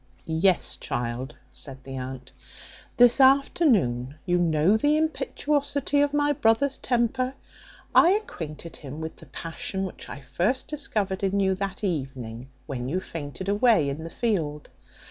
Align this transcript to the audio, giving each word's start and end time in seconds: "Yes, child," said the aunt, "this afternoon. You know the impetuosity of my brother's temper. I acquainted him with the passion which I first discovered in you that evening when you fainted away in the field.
"Yes, 0.25 0.77
child," 0.77 1.35
said 1.53 1.83
the 1.83 1.95
aunt, 1.97 2.31
"this 2.97 3.19
afternoon. 3.21 4.15
You 4.25 4.39
know 4.39 4.75
the 4.75 4.97
impetuosity 4.97 6.01
of 6.01 6.11
my 6.11 6.33
brother's 6.33 6.79
temper. 6.79 7.35
I 7.93 8.09
acquainted 8.09 8.77
him 8.77 8.99
with 8.99 9.17
the 9.17 9.27
passion 9.27 9.83
which 9.85 10.09
I 10.09 10.21
first 10.21 10.67
discovered 10.67 11.21
in 11.21 11.39
you 11.39 11.53
that 11.53 11.83
evening 11.83 12.49
when 12.65 12.89
you 12.89 12.99
fainted 12.99 13.47
away 13.47 13.89
in 13.89 14.03
the 14.03 14.09
field. 14.09 14.69